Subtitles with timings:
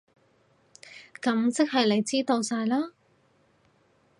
[1.21, 2.91] 噉即係你知道晒喇？